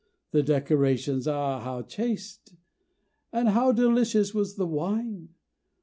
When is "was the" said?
4.33-4.65